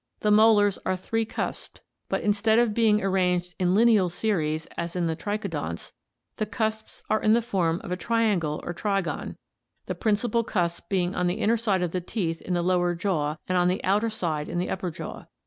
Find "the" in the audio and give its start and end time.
0.21-0.31, 5.05-5.15, 6.37-6.47, 7.33-7.39, 9.85-9.93, 11.27-11.35, 11.91-12.01, 12.55-12.63, 13.67-13.83, 14.57-14.71